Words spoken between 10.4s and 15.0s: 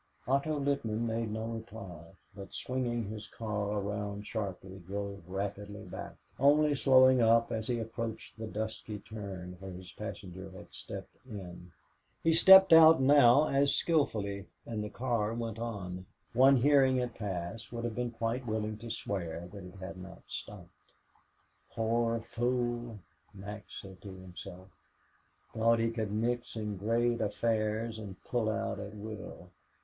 had stepped in. He stepped out now as skillfully, and the